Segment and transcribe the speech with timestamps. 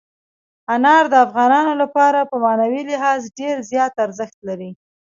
[0.73, 4.71] انار د افغانانو لپاره په معنوي لحاظ ډېر زیات ارزښت لري.